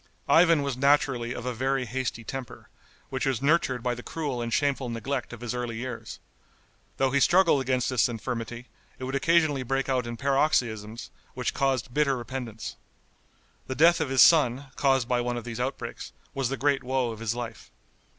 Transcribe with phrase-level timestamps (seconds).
[0.27, 2.69] Ivan was naturally of a very hasty temper,
[3.11, 6.17] which was nurtured by the cruel and shameful neglect of his early years.
[6.97, 8.65] Though he struggled against this infirmity,
[8.97, 12.77] it would occasionally break out in paroxysms which caused bitter repentance.
[13.67, 17.11] The death of his son, caused by one of these outbreaks, was the great woe
[17.11, 17.69] of his life.